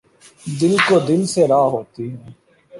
دل 0.59 0.75
کو 0.87 0.95
دل 1.07 1.21
سے 1.33 1.47
راہ 1.47 1.67
ہوتی 1.73 2.05
ہے 2.11 2.29